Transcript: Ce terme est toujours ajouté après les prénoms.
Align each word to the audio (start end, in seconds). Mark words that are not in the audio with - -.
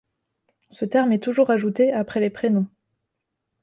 Ce 0.71 0.83
terme 0.85 1.11
est 1.11 1.21
toujours 1.21 1.51
ajouté 1.51 1.93
après 1.93 2.19
les 2.19 2.31
prénoms. 2.31 2.65